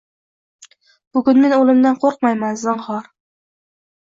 [1.17, 3.07] Bugun men o‘limdan qo‘rqmayman zinhor